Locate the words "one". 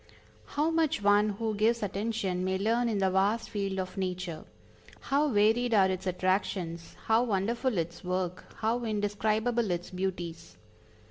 1.03-1.29